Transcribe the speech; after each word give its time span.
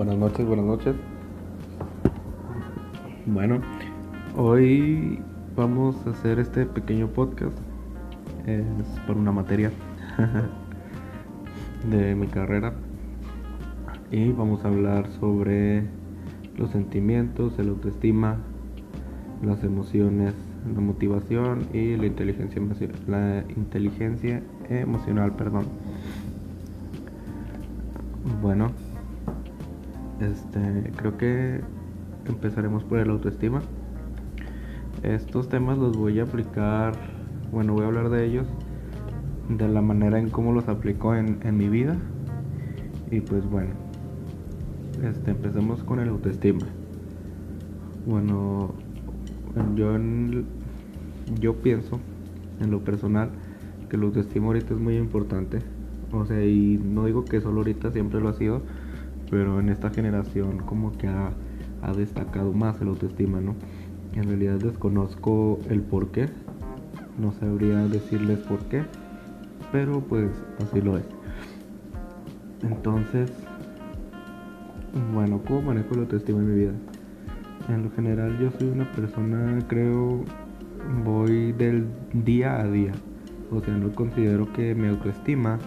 Buenas 0.00 0.16
noches, 0.16 0.46
buenas 0.46 0.64
noches. 0.64 0.96
Bueno, 3.26 3.60
hoy 4.34 5.18
vamos 5.54 5.94
a 6.06 6.10
hacer 6.12 6.38
este 6.38 6.64
pequeño 6.64 7.08
podcast. 7.08 7.58
Es 8.46 8.64
por 9.06 9.18
una 9.18 9.30
materia 9.30 9.70
de 11.90 12.14
mi 12.14 12.28
carrera. 12.28 12.72
Y 14.10 14.32
vamos 14.32 14.64
a 14.64 14.68
hablar 14.68 15.06
sobre 15.20 15.84
los 16.56 16.70
sentimientos, 16.70 17.58
el 17.58 17.68
autoestima, 17.68 18.38
las 19.44 19.62
emociones, 19.64 20.32
la 20.74 20.80
motivación 20.80 21.68
y 21.74 21.98
la 21.98 22.06
inteligencia, 22.06 22.58
la 23.06 23.44
inteligencia 23.54 24.42
emocional, 24.70 25.32
perdón. 25.32 25.66
Bueno, 28.40 28.70
este, 30.20 30.92
creo 30.96 31.16
que 31.16 31.60
empezaremos 32.26 32.84
por 32.84 32.98
el 32.98 33.10
autoestima. 33.10 33.62
Estos 35.02 35.48
temas 35.48 35.78
los 35.78 35.96
voy 35.96 36.20
a 36.20 36.24
aplicar, 36.24 36.94
bueno, 37.52 37.72
voy 37.72 37.84
a 37.84 37.86
hablar 37.86 38.10
de 38.10 38.26
ellos 38.26 38.46
de 39.48 39.68
la 39.68 39.82
manera 39.82 40.18
en 40.18 40.30
cómo 40.30 40.52
los 40.52 40.68
aplico 40.68 41.14
en, 41.14 41.38
en 41.42 41.56
mi 41.56 41.68
vida. 41.68 41.96
Y 43.10 43.20
pues 43.20 43.48
bueno, 43.48 43.70
este, 45.02 45.32
empecemos 45.32 45.82
con 45.82 45.98
el 46.00 46.08
autoestima. 46.08 46.66
Bueno, 48.06 48.74
yo, 49.74 49.96
yo 51.40 51.54
pienso 51.56 51.98
en 52.60 52.70
lo 52.70 52.80
personal 52.80 53.30
que 53.88 53.96
el 53.96 54.02
autoestima 54.02 54.46
ahorita 54.46 54.74
es 54.74 54.80
muy 54.80 54.96
importante. 54.96 55.58
O 56.12 56.24
sea, 56.26 56.44
y 56.44 56.78
no 56.82 57.06
digo 57.06 57.24
que 57.24 57.40
solo 57.40 57.58
ahorita 57.58 57.92
siempre 57.92 58.20
lo 58.20 58.28
ha 58.28 58.34
sido, 58.34 58.62
pero 59.30 59.60
en 59.60 59.68
esta 59.68 59.90
generación 59.90 60.58
como 60.58 60.92
que 60.92 61.08
ha, 61.08 61.32
destacado 61.96 62.52
más 62.52 62.80
el 62.82 62.88
autoestima, 62.88 63.40
¿no? 63.40 63.54
En 64.12 64.24
realidad 64.24 64.58
desconozco 64.58 65.58
el 65.70 65.80
por 65.80 66.10
qué, 66.10 66.28
no 67.18 67.32
sabría 67.32 67.78
decirles 67.86 68.38
por 68.40 68.58
qué, 68.66 68.82
pero 69.72 70.00
pues 70.00 70.30
así 70.62 70.82
lo 70.82 70.98
es. 70.98 71.04
Entonces, 72.62 73.32
bueno, 75.14 75.40
¿cómo 75.46 75.62
manejo 75.62 75.94
el 75.94 76.00
autoestima 76.00 76.40
en 76.40 76.52
mi 76.52 76.60
vida? 76.60 76.72
En 77.70 77.84
lo 77.84 77.90
general 77.92 78.38
yo 78.38 78.50
soy 78.58 78.68
una 78.68 78.90
persona, 78.92 79.58
creo, 79.68 80.22
voy 81.04 81.52
del 81.52 81.86
día 82.12 82.60
a 82.60 82.64
día. 82.64 82.92
O 83.50 83.60
sea, 83.60 83.74
no 83.74 83.90
considero 83.92 84.52
que 84.52 84.74
mi 84.74 84.88
autoestima 84.88 85.58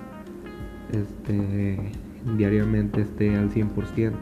este, 0.92 1.80
diariamente 2.38 3.02
esté 3.02 3.36
al 3.36 3.50
100%. 3.50 4.14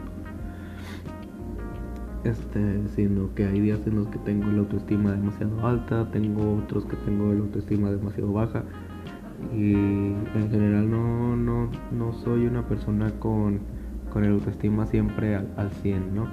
Este, 2.24 2.88
sino 2.94 3.34
que 3.34 3.46
hay 3.46 3.58
días 3.60 3.80
en 3.84 3.96
los 3.96 4.06
que 4.06 4.18
tengo 4.20 4.46
la 4.52 4.60
autoestima 4.60 5.10
demasiado 5.10 5.66
alta, 5.66 6.08
tengo 6.12 6.58
otros 6.58 6.84
que 6.84 6.94
tengo 6.98 7.32
la 7.32 7.40
autoestima 7.40 7.90
demasiado 7.90 8.32
baja 8.32 8.62
y 9.52 9.72
en 9.72 10.48
general 10.50 10.88
no, 10.88 11.36
no, 11.36 11.68
no 11.90 12.12
soy 12.12 12.46
una 12.46 12.64
persona 12.68 13.10
con, 13.18 13.58
con 14.12 14.22
el 14.22 14.34
autoestima 14.34 14.86
siempre 14.86 15.34
al, 15.34 15.48
al 15.56 15.72
100, 15.72 16.14
¿no? 16.14 16.28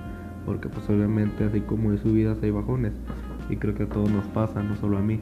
Porque 0.46 0.70
pues 0.70 0.88
obviamente 0.92 1.44
así 1.44 1.62
como 1.62 1.90
hay 1.90 1.98
subidas 1.98 2.38
hay 2.44 2.52
bajones 2.52 2.94
y 3.50 3.56
creo 3.56 3.74
que 3.74 3.84
a 3.84 3.90
todos 3.90 4.12
nos 4.12 4.26
pasa, 4.28 4.62
no 4.62 4.76
solo 4.76 5.00
a 5.00 5.02
mí 5.02 5.22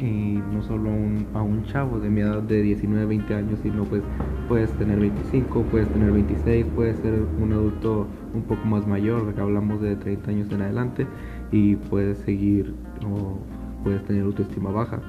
y 0.00 0.38
no 0.52 0.62
solo 0.62 0.90
a 1.34 1.42
un, 1.42 1.64
chavo 1.64 1.98
de 1.98 2.10
mi 2.10 2.20
edad 2.20 2.42
de 2.42 2.60
19, 2.62 3.06
20 3.06 3.34
años, 3.34 3.60
sino 3.62 3.84
pues 3.84 4.02
puedes 4.46 4.70
tener 4.72 5.00
25, 5.00 5.64
puedes 5.64 5.88
tener 5.90 6.12
26, 6.12 6.66
puedes 6.74 6.98
ser 6.98 7.14
un 7.38 7.52
adulto 7.52 8.06
un 8.34 8.42
poco 8.42 8.64
más 8.66 8.86
mayor, 8.86 9.34
que 9.34 9.40
hablamos 9.40 9.80
de 9.80 9.96
30 9.96 10.30
años 10.30 10.52
en 10.52 10.62
adelante, 10.62 11.06
y 11.50 11.76
puedes 11.76 12.18
seguir 12.18 12.74
o 13.06 13.38
puedes 13.82 14.04
tener 14.04 14.24
autoestima 14.24 14.70
baja. 14.70 15.00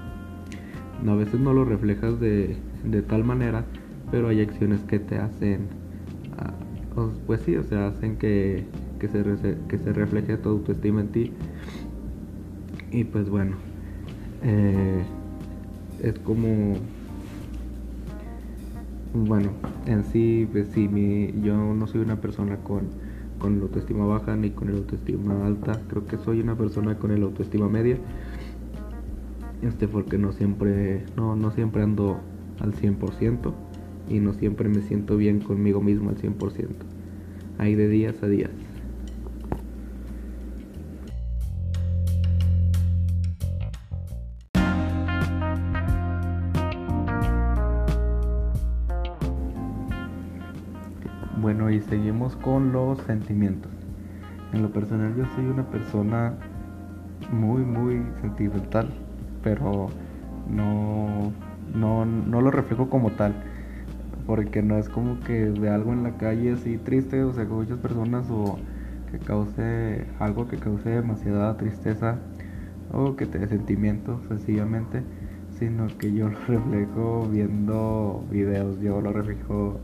a 1.06 1.16
veces 1.16 1.40
no 1.40 1.54
lo 1.54 1.66
reflejas 1.66 2.19
de, 2.19 2.56
de 2.86 3.02
tal 3.02 3.24
manera, 3.25 3.66
pero 4.09 4.30
hay 4.30 4.42
acciones 4.42 4.80
que 4.81 5.00
te 5.00 5.18
hacen, 5.18 5.68
ah, 6.38 6.54
pues 7.25 7.42
sí, 7.42 7.58
o 7.58 7.64
sea, 7.64 7.88
hacen 7.88 8.16
que, 8.16 8.64
que, 9.00 9.09
se, 9.09 9.24
que 9.68 9.78
se 9.78 9.92
refleje 9.92 10.38
tu 10.38 10.50
autoestima 10.50 11.02
en 11.02 11.08
ti. 11.09 11.34
Y 12.90 13.04
pues 13.04 13.30
bueno, 13.30 13.58
eh, 14.44 15.03
es 16.02 16.20
como 16.20 16.75
bueno 19.14 19.52
en 19.86 20.03
sí 20.06 20.48
pues 20.52 20.68
sí 20.74 20.88
mi, 20.88 21.34
yo 21.42 21.56
no 21.56 21.88
soy 21.88 22.02
una 22.02 22.18
persona 22.18 22.58
con 22.58 23.08
con 23.40 23.58
la 23.58 23.64
autoestima 23.64 24.06
baja 24.06 24.36
ni 24.36 24.50
con 24.50 24.70
el 24.70 24.78
autoestima 24.78 25.46
alta. 25.46 25.80
Creo 25.88 26.06
que 26.08 26.18
soy 26.18 26.42
una 26.42 26.56
persona 26.56 26.98
con 26.98 27.12
el 27.12 27.22
autoestima 27.24 27.70
media. 27.70 27.98
Este 29.62 29.88
porque 29.88 30.18
no 30.18 30.31
siempre 30.31 31.04
no, 31.16 31.36
no 31.36 31.52
siempre 31.52 31.84
ando 31.84 32.19
al 32.59 32.74
100% 32.74 33.54
y 34.09 34.19
no 34.19 34.34
siempre 34.34 34.69
me 34.69 34.81
siento 34.81 35.18
bien 35.18 35.40
conmigo 35.40 35.81
mismo 35.81 36.09
al 36.09 36.18
100% 36.18 36.68
hay 37.58 37.75
de 37.75 37.88
días 37.90 38.22
a 38.22 38.28
días 38.28 38.52
Bueno, 51.47 51.69
y 51.69 51.80
seguimos 51.80 52.35
con 52.35 52.74
los 52.74 53.00
sentimientos. 53.03 53.72
En 54.52 54.63
lo 54.63 54.69
personal 54.74 55.16
yo 55.16 55.24
soy 55.34 55.46
una 55.46 55.63
persona 55.63 56.34
muy, 57.31 57.63
muy 57.63 58.03
sentimental, 58.19 58.90
pero 59.41 59.88
no, 60.50 61.31
no, 61.74 62.06
no 62.06 62.41
lo 62.41 62.52
reflejo 62.52 62.90
como 62.90 63.12
tal. 63.12 63.34
Porque 64.25 64.62
no 64.62 64.78
es 64.78 64.90
como 64.90 65.22
que 65.22 65.46
de 65.46 65.69
algo 65.69 65.94
en 65.94 66.03
la 66.03 66.18
calle 66.18 66.52
así 66.52 66.78
triste, 66.80 67.24
o 67.24 67.31
sea, 67.31 67.46
con 67.46 67.59
muchas 67.59 67.78
personas, 67.78 68.30
o 68.30 68.59
que 69.09 69.18
cause 69.18 70.06
algo 70.19 70.50
que 70.50 70.57
cause 70.57 70.90
demasiada 70.90 71.56
tristeza, 71.56 72.18
o 72.91 73.16
que 73.16 73.25
te 73.25 73.40
dé 73.40 73.47
sentimientos, 73.47 74.19
sencillamente, 74.28 75.02
sino 75.57 75.88
que 75.97 76.12
yo 76.12 76.28
lo 76.28 76.40
reflejo 76.50 77.25
viendo 77.31 78.25
videos, 78.30 78.81
yo 78.81 79.00
lo 79.00 79.13
reflejo 79.13 79.80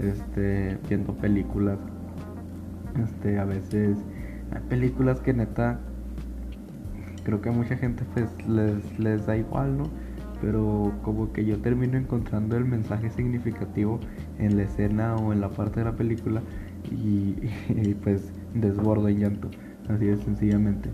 este, 0.00 0.78
viendo 0.88 1.14
películas. 1.14 1.78
Este, 3.02 3.38
a 3.38 3.44
veces 3.44 3.98
hay 4.52 4.62
películas 4.68 5.20
que 5.20 5.32
neta 5.32 5.78
creo 7.24 7.40
que 7.40 7.48
a 7.50 7.52
mucha 7.52 7.76
gente 7.76 8.04
pues 8.14 8.28
les, 8.98 9.26
da 9.26 9.36
igual, 9.36 9.76
¿no? 9.76 9.84
Pero 10.40 10.92
como 11.02 11.32
que 11.32 11.44
yo 11.44 11.58
termino 11.58 11.98
encontrando 11.98 12.56
el 12.56 12.64
mensaje 12.64 13.10
significativo 13.10 14.00
en 14.38 14.56
la 14.56 14.62
escena 14.62 15.16
o 15.16 15.32
en 15.32 15.40
la 15.40 15.50
parte 15.50 15.80
de 15.80 15.86
la 15.86 15.92
película 15.92 16.40
y, 16.90 17.34
pues 18.02 18.32
desbordo 18.54 19.08
en 19.08 19.18
llanto, 19.18 19.50
así 19.88 20.06
de 20.06 20.16
sencillamente. 20.16 20.90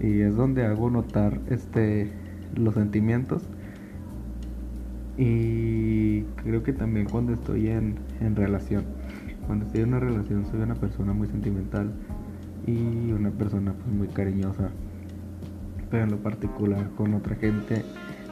Y 0.00 0.20
es 0.20 0.36
donde 0.36 0.66
hago 0.66 0.90
notar 0.90 1.40
este 1.48 2.10
los 2.54 2.74
sentimientos 2.74 3.42
y 5.18 6.22
creo 6.42 6.62
que 6.62 6.72
también 6.72 7.06
cuando 7.06 7.34
estoy 7.34 7.68
en, 7.68 7.96
relación, 8.34 8.84
cuando 9.46 9.66
estoy 9.66 9.82
en 9.82 9.88
una 9.88 10.00
relación 10.00 10.46
soy 10.46 10.60
una 10.60 10.74
persona 10.74 11.12
muy 11.12 11.28
sentimental 11.28 11.90
y 12.66 13.12
una 13.12 13.30
persona 13.30 13.72
pues 13.72 13.86
muy 13.86 14.08
cariñosa. 14.08 14.70
Pero 15.90 16.04
en 16.04 16.10
lo 16.10 16.18
particular 16.18 16.90
con 16.96 17.14
otra 17.14 17.34
gente 17.36 17.82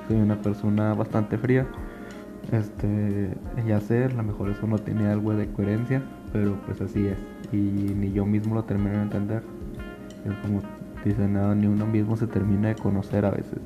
soy 0.09 0.19
una 0.19 0.41
persona 0.41 0.95
bastante 0.95 1.39
fría. 1.39 1.67
Este, 2.53 3.31
ya 3.67 3.81
sé, 3.81 4.05
a 4.05 4.09
lo 4.09 4.23
mejor 4.23 4.51
eso 4.51 4.67
no 4.67 4.79
tiene 4.79 5.09
algo 5.09 5.35
de 5.35 5.49
coherencia, 5.49 6.03
pero 6.33 6.55
pues 6.67 6.81
así 6.81 7.07
es. 7.07 7.19
Y 7.53 7.57
ni 7.57 8.13
yo 8.13 8.27
mismo 8.27 8.55
lo 8.55 8.65
termino 8.65 8.97
de 8.97 9.03
entender. 9.03 9.43
Como 10.43 10.61
dice 11.05 11.27
nada, 11.27 11.55
ni 11.55 11.67
uno 11.67 11.87
mismo 11.87 12.17
se 12.17 12.27
termina 12.27 12.69
de 12.69 12.75
conocer 12.75 13.25
a 13.25 13.31
veces. 13.31 13.59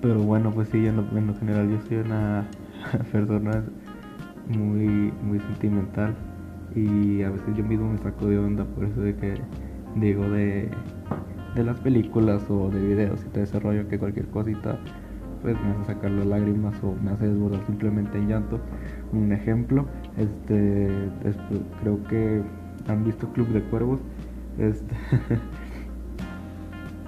Pero 0.00 0.20
bueno, 0.20 0.50
pues 0.52 0.68
sí, 0.68 0.86
en 0.86 0.96
lo, 0.96 1.34
general 1.34 1.68
yo 1.70 1.78
soy 1.88 1.98
una 1.98 2.46
persona 3.12 3.64
muy, 4.48 5.12
muy 5.22 5.40
sentimental 5.40 6.14
y 6.74 7.22
a 7.22 7.30
veces 7.30 7.56
yo 7.56 7.64
mismo 7.64 7.92
me 7.92 7.98
saco 7.98 8.26
de 8.26 8.38
onda 8.38 8.64
por 8.64 8.84
eso 8.84 9.00
de 9.00 9.14
que 9.16 9.34
digo 9.96 10.28
de, 10.30 10.68
de 11.54 11.64
las 11.64 11.78
películas 11.80 12.42
o 12.48 12.70
de 12.70 12.80
videos 12.80 13.24
y 13.24 13.28
te 13.30 13.40
desarrollo 13.40 13.88
que 13.88 13.98
cualquier 13.98 14.26
cosita 14.28 14.78
pues 15.42 15.56
me 15.60 15.70
hace 15.70 15.84
sacar 15.84 16.10
las 16.10 16.26
lágrimas 16.26 16.74
o 16.82 16.94
me 17.02 17.12
hace 17.12 17.28
desbordar 17.28 17.64
simplemente 17.66 18.18
en 18.18 18.28
llanto. 18.28 18.58
Un 19.12 19.30
ejemplo, 19.30 19.86
este, 20.16 20.88
creo 21.80 22.02
que 22.04 22.42
han 22.88 23.04
visto 23.04 23.32
Club 23.32 23.46
de 23.48 23.62
Cuervos, 23.62 24.00
este 24.58 24.96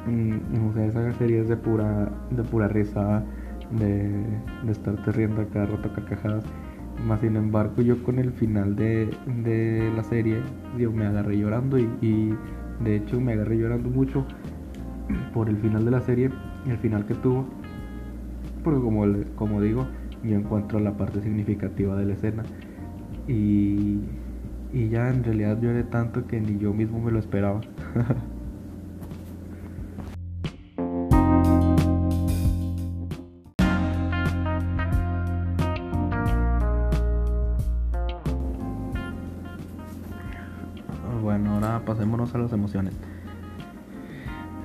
Mm, 0.06 0.68
o 0.68 0.72
sea, 0.72 0.86
esa 0.86 1.12
serie 1.14 1.40
es 1.40 1.48
de 1.48 1.56
pura, 1.56 2.10
de 2.30 2.42
pura 2.42 2.68
risa, 2.68 3.22
de, 3.70 4.08
de 4.64 4.72
estarte 4.72 5.12
riendo 5.12 5.42
a 5.42 5.46
cada 5.46 5.66
rato 5.66 5.92
carcajadas. 5.94 6.44
Más 7.06 7.20
sin 7.20 7.36
embargo, 7.36 7.82
yo 7.82 8.02
con 8.02 8.18
el 8.18 8.32
final 8.32 8.76
de, 8.76 9.10
de 9.42 9.90
la 9.96 10.02
serie, 10.04 10.40
yo 10.78 10.92
me 10.92 11.06
agarré 11.06 11.38
llorando 11.38 11.78
y, 11.78 11.88
y, 12.00 12.34
de 12.84 12.96
hecho 12.96 13.20
me 13.20 13.32
agarré 13.32 13.58
llorando 13.58 13.90
mucho 13.90 14.24
por 15.34 15.48
el 15.48 15.56
final 15.58 15.84
de 15.84 15.90
la 15.90 16.00
serie, 16.00 16.30
el 16.66 16.78
final 16.78 17.06
que 17.06 17.14
tuvo. 17.14 17.46
Porque 18.62 18.80
como, 18.80 19.06
como 19.34 19.60
digo, 19.62 19.86
yo 20.22 20.36
encuentro 20.36 20.78
la 20.78 20.96
parte 20.96 21.20
significativa 21.20 21.96
de 21.96 22.06
la 22.06 22.12
escena. 22.14 22.42
Y, 23.26 24.00
y 24.72 24.88
ya 24.90 25.08
en 25.08 25.24
realidad 25.24 25.60
lloré 25.60 25.84
tanto 25.84 26.26
que 26.26 26.40
ni 26.40 26.58
yo 26.58 26.72
mismo 26.74 27.00
me 27.00 27.10
lo 27.10 27.18
esperaba. 27.18 27.60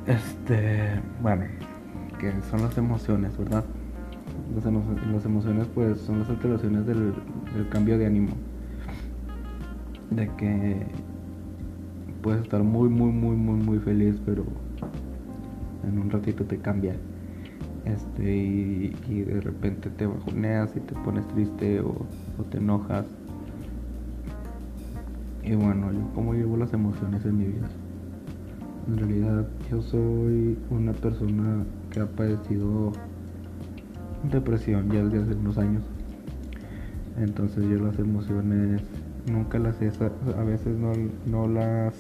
Este, 0.06 1.02
bueno, 1.22 1.46
que 2.19 2.31
son 2.52 2.62
las 2.62 2.78
emociones, 2.78 3.36
¿verdad? 3.38 3.66
Las, 4.54 5.25
emociones 5.25 5.68
pues 5.74 6.00
son 6.02 6.19
las 6.19 6.30
alteraciones 6.30 6.86
del, 6.86 7.13
cambio 7.69 7.98
de 7.98 8.06
ánimo. 8.06 8.34
De 10.12 10.30
que 10.38 10.86
puedes 12.22 12.44
estar 12.44 12.62
muy, 12.63 12.90
muy, 12.90 13.12
muy, 13.12 13.36
muy, 13.36 13.56
muy 13.56 13.80
feliz, 13.80 14.22
pero 14.25 14.46
en 15.88 15.98
un 15.98 16.12
ratito 16.12 16.46
te 16.46 16.57
cambia. 16.60 16.96
Este, 17.86 18.36
y, 18.36 18.90
de 19.10 19.42
repente 19.42 19.90
te 19.90 20.06
bajoneas 20.06 20.75
y 20.75 20.80
te 20.80 20.94
pones 20.96 21.28
triste 21.30 21.80
o, 21.80 22.06
o 22.38 22.44
te 22.52 22.57
enojas. 22.60 23.06
Y 25.44 25.56
bueno, 25.56 25.92
yo 25.92 26.12
cómo 26.13 26.34
llevo 26.34 26.57
las 26.57 26.74
emociones 26.74 27.25
en 27.25 27.38
mi 27.38 27.46
vida. 27.46 27.68
En 28.87 28.97
realidad 28.97 29.47
yo 29.71 29.81
soy 29.81 30.57
una 30.69 30.93
persona 30.93 31.63
que 31.89 32.01
ha 32.01 32.05
padecido 32.05 32.91
depresión 34.31 34.91
ya 34.91 35.03
desde 35.03 35.23
hace 35.23 35.33
unos 35.39 35.57
años. 35.57 35.83
Entonces 37.17 37.63
yo 37.67 37.79
las 37.79 37.97
emociones 37.97 38.81
nunca 39.31 39.57
las 39.57 39.81
he, 39.81 39.87
a 39.87 40.43
veces 40.43 40.77
no, 40.77 40.91
no 41.25 41.47
las 41.47 41.95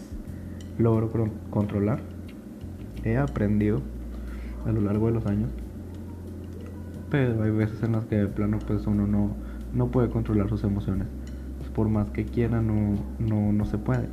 logro 0.77 1.29
controlar. 1.49 2.01
He 3.03 3.17
aprendido 3.17 3.81
a 4.65 4.71
lo 4.71 4.81
largo 4.81 5.07
de 5.07 5.13
los 5.13 5.25
años. 5.25 5.49
Pero 7.09 7.41
hay 7.41 7.51
veces 7.51 7.81
en 7.81 7.93
las 7.93 8.05
que 8.05 8.17
de 8.17 8.27
plano 8.27 8.59
pues 8.59 8.85
uno 8.85 9.07
no, 9.07 9.31
no 9.73 9.87
puede 9.87 10.09
controlar 10.09 10.49
sus 10.49 10.63
emociones. 10.63 11.07
por 11.73 11.89
más 11.89 12.11
que 12.11 12.25
quiera 12.25 12.61
no, 12.61 12.95
no, 13.19 13.51
no 13.51 13.65
se 13.65 13.77
puede. 13.77 14.07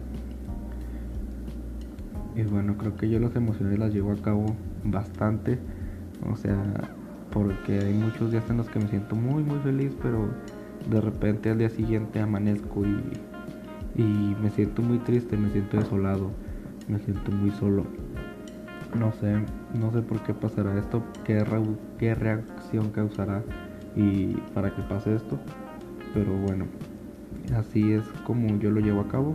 Y 2.34 2.42
bueno, 2.42 2.76
creo 2.78 2.96
que 2.96 3.08
yo 3.08 3.18
las 3.18 3.34
emociones 3.36 3.78
las 3.78 3.92
llevo 3.92 4.12
a 4.12 4.16
cabo 4.16 4.56
bastante. 4.84 5.58
O 6.30 6.36
sea, 6.36 6.56
porque 7.30 7.78
hay 7.78 7.94
muchos 7.94 8.30
días 8.30 8.48
en 8.50 8.58
los 8.58 8.68
que 8.68 8.78
me 8.78 8.88
siento 8.88 9.16
muy, 9.16 9.42
muy 9.42 9.58
feliz, 9.60 9.92
pero 10.02 10.28
de 10.90 11.00
repente 11.00 11.50
al 11.50 11.58
día 11.58 11.70
siguiente 11.70 12.20
amanezco 12.20 12.84
y, 12.84 14.00
y 14.00 14.36
me 14.40 14.50
siento 14.50 14.82
muy 14.82 14.98
triste, 14.98 15.36
me 15.36 15.50
siento 15.50 15.78
desolado, 15.78 16.30
me 16.88 16.98
siento 16.98 17.30
muy 17.32 17.50
solo. 17.52 17.84
No 18.98 19.12
sé, 19.12 19.34
no 19.74 19.90
sé 19.90 20.02
por 20.02 20.22
qué 20.22 20.34
pasará 20.34 20.78
esto, 20.78 21.02
qué, 21.24 21.42
qué 21.98 22.14
reacción 22.14 22.90
causará 22.90 23.42
y 23.96 24.34
para 24.54 24.74
que 24.74 24.82
pase 24.82 25.14
esto. 25.14 25.38
Pero 26.12 26.32
bueno, 26.36 26.66
así 27.56 27.92
es 27.92 28.04
como 28.26 28.58
yo 28.58 28.70
lo 28.70 28.80
llevo 28.80 29.00
a 29.00 29.08
cabo. 29.08 29.32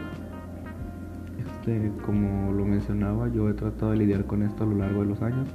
Este, 1.67 1.91
como 2.05 2.53
lo 2.53 2.65
mencionaba, 2.65 3.27
yo 3.27 3.49
he 3.49 3.53
tratado 3.53 3.91
de 3.91 3.97
lidiar 3.97 4.25
con 4.25 4.41
esto 4.41 4.63
a 4.63 4.67
lo 4.67 4.77
largo 4.77 5.01
de 5.01 5.07
los 5.07 5.21
años 5.21 5.49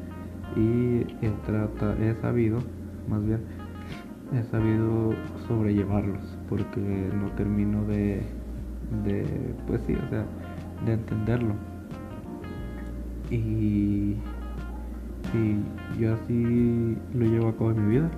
y 0.57 1.07
he, 1.25 1.31
trata, 1.47 1.97
he 1.99 2.15
sabido, 2.21 2.59
más 3.09 3.25
bien, 3.25 3.41
he 4.35 4.43
sabido 4.43 5.15
sobrellevarlos 5.49 6.21
porque 6.51 6.81
no 7.19 7.31
termino 7.31 7.85
de, 7.87 8.23
de 9.07 9.25
pues 9.67 9.81
sí, 9.87 9.95
o 9.95 10.11
sea, 10.11 10.27
de 10.85 10.93
entenderlo. 10.93 11.55
Y, 13.31 14.17
y 15.33 15.99
yo 15.99 16.13
así 16.13 16.99
lo 17.15 17.25
llevo 17.25 17.49
a 17.49 17.57
cabo 17.57 17.71
en 17.71 17.87
mi 17.87 17.95
vida. 17.95 18.11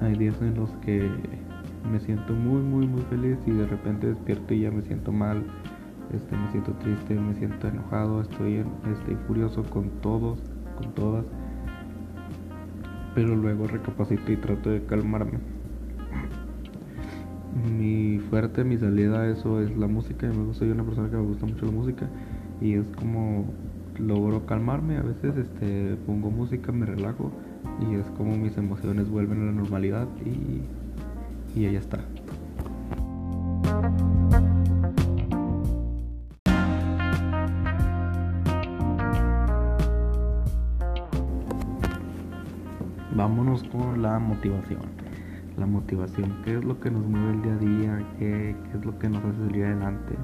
Hay 0.00 0.16
días 0.16 0.36
en 0.42 0.54
los 0.56 0.68
que 0.84 1.08
me 1.90 1.98
siento 2.00 2.34
muy, 2.34 2.60
muy, 2.60 2.86
muy 2.86 3.00
feliz 3.08 3.38
y 3.46 3.52
de 3.52 3.66
repente 3.66 4.08
despierto 4.08 4.52
y 4.52 4.60
ya 4.60 4.70
me 4.70 4.82
siento 4.82 5.12
mal 5.12 5.42
este, 6.12 6.36
me 6.36 6.50
siento 6.50 6.72
triste, 6.72 7.14
me 7.14 7.34
siento 7.34 7.68
enojado, 7.68 8.20
estoy, 8.20 8.64
estoy 8.90 9.16
furioso 9.26 9.62
con 9.64 9.88
todos, 10.00 10.38
con 10.76 10.92
todas. 10.92 11.24
Pero 13.14 13.36
luego 13.36 13.66
recapacito 13.66 14.32
y 14.32 14.36
trato 14.36 14.70
de 14.70 14.84
calmarme. 14.84 15.38
Mi 17.78 18.18
fuerte, 18.30 18.64
mi 18.64 18.78
salida 18.78 19.20
a 19.20 19.28
eso 19.28 19.60
es 19.60 19.76
la 19.76 19.86
música. 19.86 20.30
Yo 20.32 20.54
soy 20.54 20.70
una 20.70 20.84
persona 20.84 21.10
que 21.10 21.16
me 21.16 21.22
gusta 21.22 21.46
mucho 21.46 21.66
la 21.66 21.72
música 21.72 22.08
y 22.60 22.74
es 22.74 22.86
como 22.96 23.46
logro 23.98 24.46
calmarme. 24.46 24.96
A 24.96 25.02
veces 25.02 25.36
este, 25.36 25.96
pongo 26.06 26.30
música, 26.30 26.72
me 26.72 26.86
relajo 26.86 27.30
y 27.80 27.94
es 27.94 28.06
como 28.16 28.36
mis 28.36 28.56
emociones 28.56 29.10
vuelven 29.10 29.42
a 29.42 29.46
la 29.46 29.52
normalidad 29.52 30.08
y, 30.24 31.58
y 31.58 31.70
ya 31.70 31.78
está. 31.78 32.01
La 44.02 44.18
motivación. 44.18 44.80
La 45.56 45.66
motivación, 45.66 46.34
¿qué 46.44 46.58
es 46.58 46.64
lo 46.64 46.80
que 46.80 46.90
nos 46.90 47.06
mueve 47.06 47.32
el 47.32 47.42
día 47.42 47.52
a 47.52 47.58
día? 47.58 48.06
¿Qué, 48.18 48.56
es 48.74 48.84
lo 48.84 48.98
que 48.98 49.08
nos 49.08 49.24
hace 49.24 49.38
salir 49.46 49.64
adelante? 49.64 50.14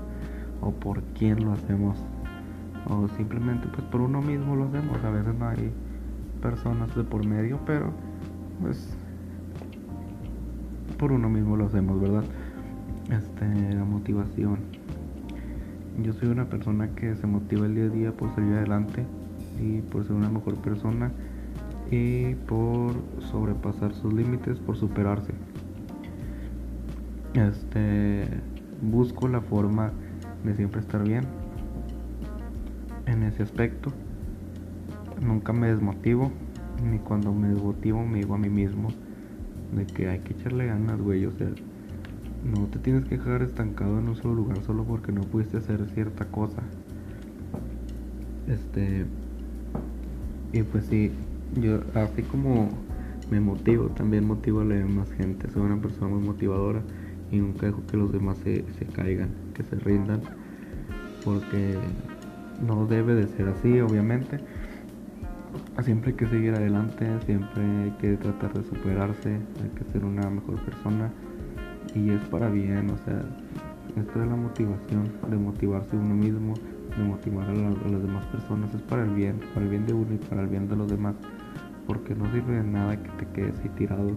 ¿O 0.61 0.73
por 0.73 1.03
quién 1.17 1.45
lo 1.45 1.53
hacemos? 1.53 1.97
O 2.89 3.09
simplemente 3.17 3.69
pues 3.69 3.83
por 3.87 4.01
uno 4.01 4.21
mismo 4.21 4.57
lo 4.57 4.65
hacemos. 4.65 5.03
A 5.05 5.11
veces 5.11 5.35
no 5.39 5.49
hay 5.49 5.71
personas 6.43 6.95
de 6.97 7.05
por 7.05 7.25
medio, 7.25 7.61
pero 7.67 7.93
pues 8.61 8.97
por 10.99 11.13
uno 11.13 11.29
mismo 11.29 11.57
lo 11.57 11.67
hacemos, 11.67 12.01
¿verdad? 12.01 12.25
Este, 13.11 13.75
la 13.75 13.85
motivación. 13.85 14.59
Yo 16.03 16.13
soy 16.15 16.29
una 16.29 16.47
persona 16.47 16.89
que 16.95 17.15
se 17.15 17.27
motiva 17.27 17.67
el 17.67 17.75
día 17.75 17.85
a 17.85 17.89
día 17.89 18.13
por 18.13 18.35
salir 18.35 18.55
adelante 18.55 19.05
y 19.61 19.83
por 19.83 20.05
ser 20.05 20.17
una 20.17 20.31
mejor 20.31 20.57
persona 20.57 21.13
y 21.91 22.35
por 22.35 22.93
sobrepasar 23.31 23.95
sus 23.95 24.13
límites, 24.13 24.59
por 24.59 24.77
superarse. 24.77 25.33
Este, 27.35 28.25
busco 28.83 29.29
la 29.29 29.41
forma 29.41 29.93
de 30.45 30.55
siempre 30.55 30.81
estar 30.81 31.03
bien 31.03 31.25
en 33.07 33.23
ese 33.23 33.43
aspecto. 33.43 33.93
Nunca 35.21 35.53
me 35.53 35.69
desmotivo, 35.69 36.31
ni 36.85 36.99
cuando 36.99 37.33
me 37.33 37.49
desmotivo 37.49 38.05
me 38.05 38.19
digo 38.19 38.35
a 38.35 38.39
mí 38.39 38.49
mismo 38.49 38.89
de 39.75 39.87
que 39.87 40.09
hay 40.09 40.21
que 40.21 40.35
echarle 40.35 40.67
ganas, 40.67 41.01
güey. 41.01 41.25
O 41.27 41.33
sea, 41.33 41.49
no 42.45 42.67
te 42.67 42.79
tienes 42.79 43.05
que 43.05 43.17
dejar 43.17 43.43
estancado 43.43 43.99
en 43.99 44.09
un 44.09 44.17
solo 44.17 44.35
lugar 44.35 44.63
solo 44.63 44.85
porque 44.85 45.13
no 45.13 45.23
pudiste 45.23 45.57
hacer 45.57 45.87
cierta 45.95 46.27
cosa. 46.27 46.63
Este, 48.47 49.07
y 50.53 50.63
pues 50.63 50.87
sí, 50.87 51.13
yo 51.55 51.81
así 51.95 52.23
como 52.23 52.69
me 53.31 53.41
motivo, 53.41 53.87
también 53.89 54.27
motivo 54.27 54.61
a 54.61 54.65
la 54.65 54.77
demás 54.77 55.11
gente. 55.13 55.51
Soy 55.51 55.63
una 55.63 55.81
persona 55.81 56.09
muy 56.09 56.25
motivadora 56.25 56.83
y 57.31 57.37
nunca 57.39 57.67
dejo 57.67 57.83
que 57.87 57.97
los 57.97 58.13
demás 58.13 58.39
se, 58.39 58.65
se 58.79 58.87
caigan, 58.87 59.31
que 59.55 59.63
se 59.65 59.77
rindan, 59.77 60.23
porque 61.25 61.75
no 62.67 62.87
debe 62.87 63.15
de 63.15 63.27
ser 63.29 63.49
así, 63.49 63.81
obviamente. 63.81 64.39
Siempre 65.83 66.11
hay 66.11 66.17
que 66.17 66.27
seguir 66.27 66.55
adelante, 66.55 67.07
siempre 67.25 67.63
hay 67.63 67.91
que 68.01 68.17
tratar 68.17 68.53
de 68.53 68.65
superarse, 68.65 69.35
hay 69.35 69.71
que 69.77 69.93
ser 69.93 70.05
una 70.05 70.29
mejor 70.29 70.57
persona 70.57 71.11
y 71.95 72.11
es 72.11 72.21
para 72.25 72.49
bien, 72.49 72.91
o 72.91 72.99
sea, 73.05 73.23
esto 73.97 74.19
de 74.19 74.27
la 74.27 74.37
motivación, 74.37 75.11
de 75.29 75.37
motivarse 75.37 75.97
uno 75.97 76.15
mismo, 76.15 76.55
de 76.97 77.05
motivar 77.05 77.49
a, 77.49 77.53
a 77.53 77.89
las 77.91 78.03
demás 78.03 78.27
personas, 78.27 78.75
es 78.75 78.83
para 78.83 79.05
el 79.05 79.11
bien, 79.11 79.41
para 79.55 79.65
el 79.65 79.71
bien 79.71 79.87
de 79.87 79.95
uno 79.95 80.15
y 80.15 80.19
para 80.19 80.43
el 80.43 80.49
bien 80.49 80.69
de 80.69 80.77
los 80.77 80.89
demás 80.89 81.15
porque 81.89 82.15
no 82.15 82.31
sirve 82.31 82.57
de 82.59 82.65
nada 82.65 83.03
que 83.03 83.09
te 83.13 83.27
quedes 83.33 83.59
ahí 83.61 83.71
tirado, 83.71 84.11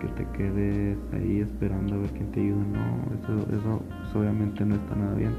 que 0.00 0.08
te 0.08 0.26
quedes 0.30 0.98
ahí 1.12 1.40
esperando 1.40 1.96
a 1.96 1.98
ver 1.98 2.10
quién 2.12 2.32
te 2.32 2.40
ayuda. 2.40 2.64
No, 2.64 2.96
eso, 3.20 3.46
eso, 3.54 4.18
obviamente 4.18 4.64
no 4.64 4.74
está 4.74 4.96
nada 4.96 5.14
bien. 5.14 5.34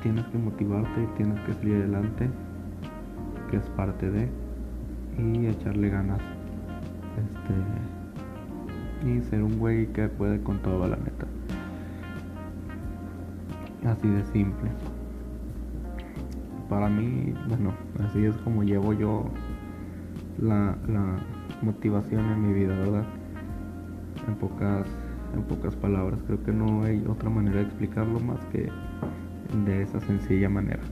Tienes 0.00 0.24
que 0.26 0.38
motivarte, 0.38 1.08
tienes 1.16 1.40
que 1.40 1.54
salir 1.54 1.74
adelante, 1.74 2.30
que 3.50 3.56
es 3.56 3.68
parte 3.70 4.08
de, 4.08 4.28
y 5.18 5.46
echarle 5.48 5.90
ganas. 5.90 6.20
Este, 7.18 7.52
y 9.08 9.20
ser 9.22 9.42
un 9.42 9.58
güey 9.58 9.88
que 9.88 10.08
puede 10.08 10.40
con 10.42 10.62
todo, 10.62 10.86
la 10.86 10.96
neta. 10.96 11.26
Así 13.84 14.08
de 14.08 14.24
simple. 14.26 14.70
Para 16.68 16.88
mí, 16.88 17.34
bueno, 17.48 17.72
así 18.06 18.24
es 18.24 18.36
como 18.38 18.62
llevo 18.62 18.92
yo 18.92 19.24
la, 20.38 20.76
motivación 21.62 22.24
en 22.32 22.46
mi 22.46 22.52
vida, 22.52 22.76
¿verdad? 22.76 23.04
En 24.26 24.34
pocas, 24.36 24.86
en 25.34 25.42
pocas 25.42 25.76
palabras. 25.76 26.20
Creo 26.26 26.42
que 26.42 26.52
no 26.52 26.82
hay 26.82 27.04
otra 27.08 27.30
manera 27.30 27.58
de 27.58 27.62
explicarlo 27.62 28.18
más 28.20 28.44
que 28.46 28.68
de 29.64 29.82
esa 29.82 30.00
sencilla 30.00 30.48
manera. 30.48 30.82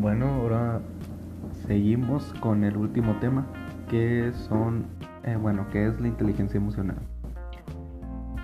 Bueno, 0.00 0.26
ahora 0.26 0.80
seguimos 1.66 2.34
con 2.40 2.64
el 2.64 2.76
último 2.76 3.14
tema, 3.20 3.46
que 3.90 4.32
son, 4.48 4.86
eh, 5.24 5.36
bueno, 5.36 5.68
que 5.70 5.88
es 5.88 6.00
la 6.00 6.06
inteligencia 6.06 6.58
emocional. 6.58 6.98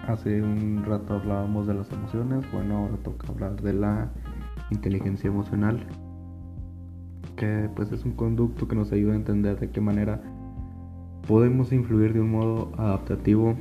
Hace 0.08 0.42
un 0.42 0.84
rato 0.84 1.14
hablábamos 1.14 1.68
de 1.68 1.74
las 1.74 1.90
emociones, 1.92 2.44
bueno, 2.52 2.78
ahora 2.78 2.96
toca 3.04 3.28
hablar 3.28 3.60
de 3.62 3.72
la 3.72 4.10
inteligencia 4.70 5.28
emocional, 5.28 5.86
que 7.36 7.70
pues 7.76 7.92
es 7.92 8.04
un 8.04 8.12
conducto 8.12 8.66
que 8.66 8.74
nos 8.74 8.90
ayuda 8.92 9.12
a 9.12 9.16
entender 9.16 9.60
de 9.60 9.70
qué 9.70 9.80
manera 9.80 10.20
podemos 11.28 11.72
influir 11.72 12.12
de 12.12 12.20
un 12.20 12.32
modo 12.32 12.72
adaptativo 12.76 13.54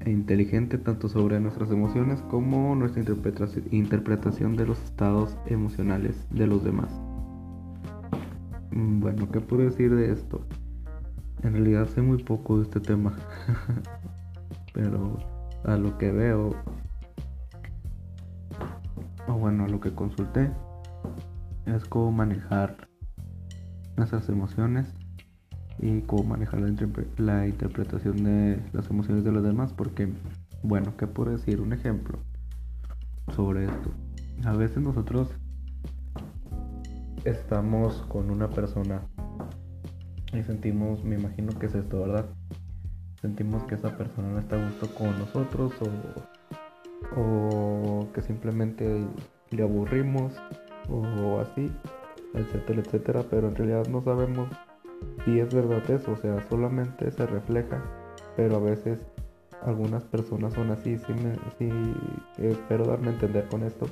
e 0.00 0.10
inteligente 0.10 0.76
tanto 0.76 1.08
sobre 1.08 1.40
nuestras 1.40 1.70
emociones 1.70 2.20
como 2.22 2.74
nuestra 2.74 3.02
interpretación 3.70 4.56
de 4.56 4.66
los 4.66 4.82
estados 4.84 5.38
emocionales 5.46 6.26
de 6.30 6.46
los 6.46 6.64
demás. 6.64 6.90
Mm, 8.72 9.00
bueno, 9.00 9.30
¿qué 9.30 9.40
puedo 9.40 9.62
decir 9.62 9.94
de 9.94 10.12
esto? 10.12 10.44
En 11.42 11.54
realidad 11.54 11.86
sé 11.86 12.02
muy 12.02 12.22
poco 12.22 12.58
de 12.58 12.64
este 12.64 12.80
tema, 12.80 13.16
pero 14.74 15.18
a 15.64 15.76
lo 15.76 15.96
que 15.96 16.12
veo, 16.12 16.54
o 19.26 19.32
bueno, 19.32 19.64
a 19.64 19.68
lo 19.68 19.80
que 19.80 19.94
consulté, 19.94 20.50
es 21.64 21.84
cómo 21.86 22.12
manejar 22.12 22.88
nuestras 23.96 24.28
emociones 24.28 24.92
y 25.78 26.02
cómo 26.02 26.24
manejar 26.24 26.60
la, 26.60 26.74
la, 27.16 27.46
interpretación 27.46 28.22
de 28.22 28.62
las 28.72 28.90
emociones 28.90 29.24
de 29.24 29.32
los 29.32 29.42
demás. 29.42 29.72
Porque, 29.72 30.12
bueno, 30.62 30.94
¿qué 30.98 31.06
puedo 31.06 31.30
decir? 31.30 31.62
Un 31.62 31.72
ejemplo 31.72 32.18
sobre 33.34 33.64
esto. 33.64 33.90
A 34.44 34.52
veces 34.52 34.82
nosotros 34.82 35.30
estamos 37.24 38.02
con 38.08 38.30
una 38.30 38.50
persona 38.50 39.02
y 40.32 40.42
sentimos, 40.42 41.04
me 41.04 41.16
imagino 41.16 41.58
que 41.58 41.66
es 41.66 41.74
esto, 41.74 42.00
¿verdad? 42.00 42.26
Sentimos 43.20 43.64
que 43.64 43.74
esa 43.74 43.96
persona 43.96 44.28
no 44.30 44.38
está 44.38 44.56
a 44.56 44.64
gusto 44.64 44.94
con 44.94 45.18
nosotros 45.18 45.72
o, 47.16 47.20
o 47.20 48.08
que 48.12 48.22
simplemente 48.22 49.06
le 49.50 49.62
aburrimos 49.62 50.32
o 50.88 51.40
así, 51.40 51.70
etcétera, 52.34 52.80
etcétera, 52.80 53.24
pero 53.28 53.48
en 53.48 53.56
realidad 53.56 53.86
no 53.88 54.02
sabemos 54.02 54.48
si 55.24 55.38
es 55.38 55.52
verdad 55.54 55.88
eso, 55.90 56.12
o 56.12 56.16
sea, 56.16 56.40
solamente 56.48 57.10
se 57.10 57.26
refleja, 57.26 57.82
pero 58.36 58.56
a 58.56 58.60
veces 58.60 59.04
algunas 59.62 60.04
personas 60.04 60.54
son 60.54 60.70
así, 60.70 60.96
sí, 60.98 61.12
me, 61.12 61.34
sí 61.58 61.70
espero 62.38 62.84
darme 62.86 63.08
a 63.08 63.12
entender 63.12 63.46
con 63.48 63.62
esto 63.62 63.86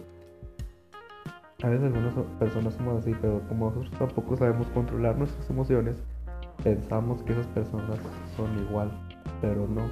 a 1.64 1.68
veces 1.70 1.86
algunas 1.86 2.14
personas 2.38 2.74
somos 2.74 3.02
así, 3.02 3.12
pero 3.20 3.40
como 3.48 3.70
nosotros 3.70 3.90
tampoco 3.98 4.36
sabemos 4.36 4.68
controlar 4.68 5.18
nuestras 5.18 5.50
emociones, 5.50 5.96
pensamos 6.62 7.22
que 7.22 7.32
esas 7.32 7.46
personas 7.48 7.98
son 8.36 8.58
igual, 8.58 8.90
pero 9.40 9.66
no. 9.66 9.82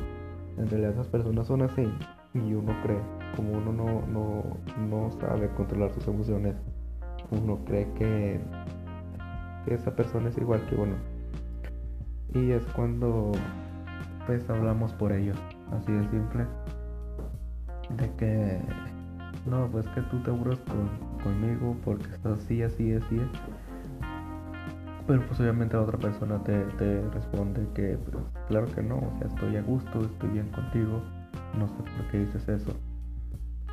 En 0.58 0.68
realidad 0.68 0.92
esas 0.92 1.08
personas 1.08 1.46
son 1.46 1.62
así 1.62 1.86
y 2.34 2.54
uno 2.54 2.74
cree, 2.82 3.00
como 3.34 3.52
uno 3.52 3.72
no, 3.72 4.46
no, 4.78 5.10
sabe 5.20 5.48
controlar 5.50 5.92
sus 5.92 6.06
emociones, 6.08 6.54
uno 7.30 7.58
cree 7.64 7.90
que, 7.94 8.40
esa 9.66 9.94
persona 9.96 10.28
es 10.28 10.38
igual 10.38 10.64
que 10.68 10.76
uno. 10.76 10.94
Y 12.34 12.52
es 12.52 12.64
cuando 12.74 13.32
pues 14.26 14.48
hablamos 14.50 14.92
por 14.94 15.12
ello, 15.12 15.32
así 15.72 15.92
de 15.92 16.08
simple, 16.10 16.46
de 17.96 18.10
que 18.16 18.60
no, 19.46 19.68
pues 19.70 19.86
que 19.88 20.02
tú 20.02 20.20
te 20.22 20.30
aburres 20.30 20.60
conmigo 21.22 21.76
porque 21.84 22.06
estás 22.06 22.38
así, 22.40 22.62
así, 22.62 22.92
así. 22.92 23.20
Pero 25.06 25.24
pues 25.26 25.38
obviamente 25.38 25.76
la 25.76 25.82
otra 25.82 25.98
persona 25.98 26.42
te, 26.42 26.64
responde 27.10 27.66
que 27.74 27.96
pues, 27.96 28.24
claro 28.48 28.66
que 28.66 28.82
no, 28.82 28.96
o 28.96 29.18
sea, 29.18 29.28
estoy 29.28 29.56
a 29.56 29.62
gusto, 29.62 30.00
estoy 30.00 30.30
bien 30.30 30.48
contigo, 30.48 31.00
no 31.58 31.68
sé 31.68 31.74
por 31.74 32.10
qué 32.10 32.18
dices 32.18 32.48
eso. 32.48 32.72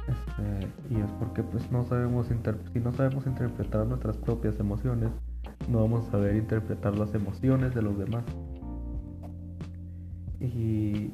Este, 0.07 0.67
y 0.93 0.99
es 0.99 1.09
porque 1.13 1.41
pues 1.43 1.71
no 1.71 1.85
sabemos 1.85 2.27
si 2.27 2.79
no 2.79 2.91
sabemos 2.91 3.25
interpretar 3.25 3.87
nuestras 3.87 4.17
propias 4.17 4.59
emociones, 4.59 5.09
no 5.69 5.81
vamos 5.81 6.07
a 6.07 6.11
saber 6.11 6.35
interpretar 6.35 6.97
las 6.97 7.15
emociones 7.15 7.73
de 7.73 7.81
los 7.81 7.97
demás. 7.97 8.23
Y, 10.39 11.13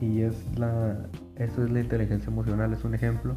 y 0.00 0.20
es 0.20 0.58
la, 0.58 1.08
eso 1.36 1.64
es 1.64 1.70
la 1.70 1.80
inteligencia 1.80 2.30
emocional, 2.30 2.72
es 2.72 2.84
un 2.84 2.94
ejemplo. 2.94 3.36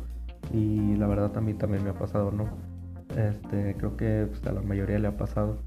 Y 0.54 0.96
la 0.96 1.08
verdad 1.08 1.36
a 1.38 1.42
mí 1.42 1.54
también 1.54 1.84
me 1.84 1.92
ha 1.92 1.98
pasado, 1.98 2.32
¿no? 2.32 2.50
Este, 3.20 3.76
creo 3.76 3.98
que 3.98 4.28
pues, 4.30 4.46
a 4.46 4.54
la 4.54 4.62
mayoría 4.62 4.98
le 4.98 5.08
ha 5.10 5.18
pasado. 5.18 5.58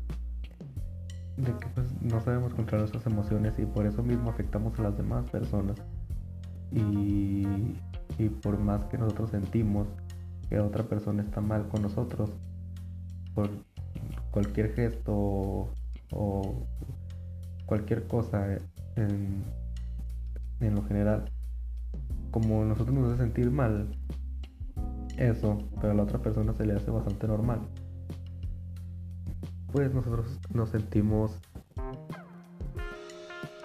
De 1.36 1.52
que 1.52 1.66
pues, 1.74 1.86
no 2.00 2.20
sabemos 2.20 2.54
controlar 2.54 2.88
nuestras 2.88 3.06
emociones 3.12 3.58
y 3.58 3.66
por 3.66 3.86
eso 3.86 4.02
mismo 4.02 4.30
afectamos 4.30 4.78
a 4.78 4.82
las 4.84 4.96
demás 4.96 5.28
personas. 5.30 5.76
Y, 6.70 7.76
y 8.18 8.28
por 8.42 8.58
más 8.58 8.84
que 8.86 8.96
nosotros 8.96 9.30
sentimos 9.30 9.86
que 10.48 10.60
otra 10.60 10.84
persona 10.84 11.22
está 11.22 11.42
mal 11.42 11.68
con 11.68 11.82
nosotros, 11.82 12.30
por 13.34 13.50
cualquier 14.30 14.74
gesto 14.74 15.68
o 16.10 16.66
cualquier 17.66 18.06
cosa 18.06 18.56
en, 18.96 19.44
en 20.60 20.74
lo 20.74 20.82
general, 20.84 21.30
como 22.30 22.64
nosotros 22.64 22.96
nos 22.96 23.12
hace 23.12 23.22
sentir 23.24 23.50
mal 23.50 23.94
eso, 25.28 25.58
pero 25.80 25.92
a 25.92 25.94
la 25.94 26.02
otra 26.02 26.18
persona 26.18 26.52
se 26.52 26.66
le 26.66 26.74
hace 26.74 26.90
bastante 26.90 27.26
normal, 27.26 27.60
pues 29.72 29.94
nosotros 29.94 30.38
nos 30.52 30.70
sentimos, 30.70 31.38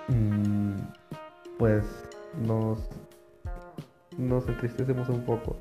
mm, 0.07 0.73
pues 1.57 1.83
nos, 2.45 2.79
nos 4.17 4.47
entristecemos 4.47 5.09
un 5.09 5.25
poco. 5.25 5.57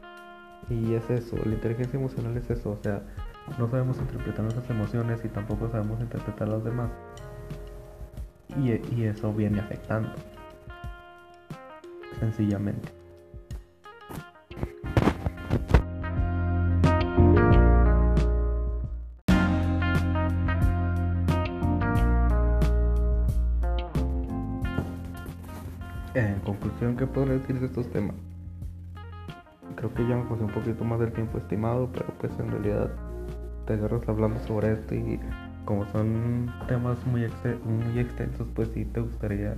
Y 0.69 0.95
es 0.95 1.09
eso, 1.11 1.37
la 1.45 1.55
inteligencia 1.55 1.99
emocional 1.99 2.37
es 2.37 2.50
eso, 2.50 2.73
o 2.73 2.79
sea, 2.83 3.03
no 3.59 3.71
sabemos 3.71 3.99
interpretar 3.99 4.43
nuestras 4.43 4.69
emociones 4.71 5.25
y 5.25 5.29
tampoco 5.29 5.71
sabemos 5.71 6.00
interpretar 6.00 6.49
las 6.49 6.65
demás. 6.65 6.91
Y, 8.57 8.73
y 8.95 9.05
eso 9.05 9.33
viene 9.33 9.61
afectando 9.61 10.11
sencillamente. 12.19 12.96
En 26.16 26.40
conclusión, 26.40 26.96
¿qué 26.96 27.06
puedo 27.06 27.26
decir 27.26 27.61
de 27.61 27.66
estos 27.66 27.90
temas? 27.90 28.16
Creo 29.75 29.92
que 29.92 30.08
ya 30.08 30.16
me 30.16 30.23
puse 30.23 30.44
un 30.44 30.50
poquito 30.50 30.82
más 30.82 30.99
del 30.99 31.12
tiempo 31.12 31.37
estimado, 31.37 31.90
pero 31.92 32.06
pues 32.18 32.32
en 32.38 32.50
realidad 32.50 32.90
te 33.66 33.75
agarras 33.75 34.08
hablando 34.08 34.40
sobre 34.46 34.73
esto 34.73 34.94
y 34.94 35.20
como 35.66 35.85
son 35.92 36.50
temas 36.68 36.96
muy, 37.06 37.26
muy 37.66 37.99
extensos, 37.99 38.49
pues 38.54 38.70
sí 38.73 38.87
te 38.87 39.00
gustaría 39.00 39.56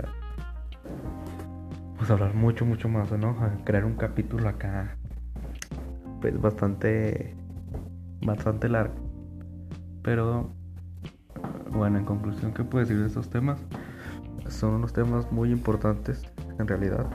pues 1.97 2.11
hablar 2.11 2.35
mucho, 2.35 2.65
mucho 2.65 2.89
más, 2.89 3.09
¿no? 3.13 3.37
crear 3.63 3.85
un 3.85 3.95
capítulo 3.95 4.49
acá, 4.49 4.97
pues 6.19 6.41
bastante, 6.41 7.35
bastante 8.21 8.67
largo. 8.67 8.95
Pero, 10.01 10.51
bueno, 11.71 11.99
en 11.99 12.03
conclusión, 12.03 12.51
¿qué 12.51 12.65
puedo 12.65 12.83
decir 12.83 12.99
de 12.99 13.07
estos 13.07 13.29
temas? 13.29 13.61
Son 14.49 14.73
unos 14.73 14.91
temas 14.91 15.31
muy 15.31 15.51
importantes, 15.51 16.25
en 16.59 16.67
realidad. 16.67 17.07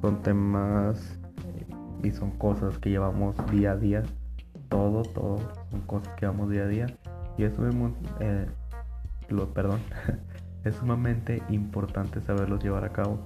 Son 0.00 0.22
temas 0.22 1.18
y 2.02 2.10
son 2.10 2.30
cosas 2.32 2.78
que 2.78 2.90
llevamos 2.90 3.34
día 3.50 3.72
a 3.72 3.76
día. 3.76 4.02
Todo, 4.68 5.02
todo, 5.02 5.38
son 5.70 5.80
cosas 5.82 6.14
que 6.14 6.22
llevamos 6.22 6.50
día 6.50 6.62
a 6.62 6.68
día. 6.68 6.86
Y 7.36 7.44
eso 7.44 7.66
es, 7.66 7.74
eh, 8.20 8.46
lo, 9.28 9.52
perdón, 9.52 9.80
es 10.64 10.76
sumamente 10.76 11.42
importante 11.48 12.20
saberlos 12.20 12.62
llevar 12.62 12.84
a 12.84 12.92
cabo 12.92 13.18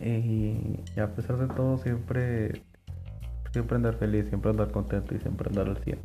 Y, 0.00 0.80
a 1.00 1.08
pesar 1.08 1.36
de 1.38 1.48
todo, 1.48 1.78
siempre, 1.78 2.62
siempre 3.52 3.76
andar 3.76 3.94
feliz, 3.94 4.26
siempre 4.28 4.50
andar 4.50 4.70
contento 4.70 5.14
y 5.14 5.18
siempre 5.18 5.48
andar 5.48 5.68
al 5.68 5.78
100. 5.78 5.98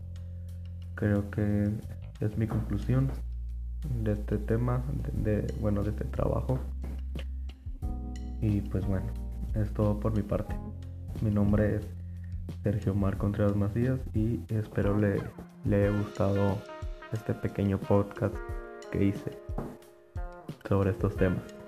Creo 0.96 1.30
que 1.32 1.70
es 2.20 2.38
mi 2.38 2.48
conclusión 2.48 3.12
de 4.04 4.14
este 4.14 4.38
tema, 4.38 4.84
de, 5.14 5.54
bueno, 5.60 5.84
de 5.84 5.90
este 5.92 6.06
trabajo. 6.06 6.60
Y 8.44 8.60
pues 8.60 8.86
bueno, 8.86 9.06
es 9.56 9.72
todo 9.72 9.98
por 9.98 10.14
mi 10.14 10.22
parte. 10.22 10.54
Mi 11.22 11.32
nombre 11.32 11.78
es 11.78 11.88
Sergio 12.62 12.94
Mar 12.94 13.18
Contreras 13.18 13.56
Macías 13.56 14.02
y 14.14 14.42
espero 14.50 14.98
le, 14.98 15.22
le 15.64 15.88
haya 15.88 15.98
gustado 15.98 16.58
este 17.14 17.34
pequeño 17.36 17.80
podcast 17.80 18.36
que 18.92 19.06
hice 19.06 19.32
sobre 20.68 20.92
estos 20.92 21.16
temas. 21.16 21.63